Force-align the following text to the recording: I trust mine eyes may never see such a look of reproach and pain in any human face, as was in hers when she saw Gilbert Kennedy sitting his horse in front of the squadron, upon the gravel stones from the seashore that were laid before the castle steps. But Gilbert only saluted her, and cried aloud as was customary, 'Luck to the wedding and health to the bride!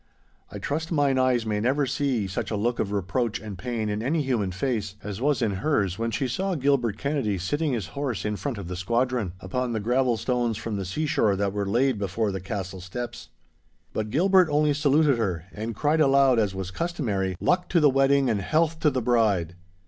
I 0.49 0.57
trust 0.57 0.91
mine 0.91 1.19
eyes 1.19 1.45
may 1.45 1.59
never 1.59 1.85
see 1.85 2.25
such 2.25 2.49
a 2.49 2.55
look 2.55 2.79
of 2.79 2.91
reproach 2.91 3.39
and 3.39 3.55
pain 3.55 3.87
in 3.87 4.01
any 4.01 4.23
human 4.23 4.51
face, 4.51 4.95
as 5.03 5.21
was 5.21 5.43
in 5.43 5.57
hers 5.61 5.99
when 5.99 6.09
she 6.09 6.27
saw 6.27 6.55
Gilbert 6.55 6.97
Kennedy 6.97 7.37
sitting 7.37 7.73
his 7.73 7.85
horse 7.89 8.25
in 8.25 8.35
front 8.35 8.57
of 8.57 8.67
the 8.67 8.75
squadron, 8.75 9.33
upon 9.41 9.73
the 9.73 9.79
gravel 9.79 10.17
stones 10.17 10.57
from 10.57 10.75
the 10.75 10.85
seashore 10.85 11.35
that 11.35 11.53
were 11.53 11.67
laid 11.69 11.99
before 11.99 12.31
the 12.31 12.41
castle 12.41 12.81
steps. 12.81 13.29
But 13.93 14.09
Gilbert 14.09 14.49
only 14.49 14.73
saluted 14.73 15.19
her, 15.19 15.45
and 15.53 15.75
cried 15.75 16.01
aloud 16.01 16.39
as 16.39 16.55
was 16.55 16.71
customary, 16.71 17.37
'Luck 17.39 17.69
to 17.69 17.79
the 17.79 17.87
wedding 17.87 18.27
and 18.27 18.41
health 18.41 18.79
to 18.79 18.89
the 18.89 19.03
bride! 19.03 19.53